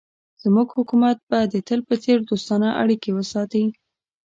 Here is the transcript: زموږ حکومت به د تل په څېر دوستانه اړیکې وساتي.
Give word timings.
زموږ 0.43 0.67
حکومت 0.77 1.17
به 1.29 1.39
د 1.53 1.55
تل 1.67 1.79
په 1.89 1.95
څېر 2.03 2.17
دوستانه 2.29 2.69
اړیکې 2.81 3.09
وساتي. 3.13 3.65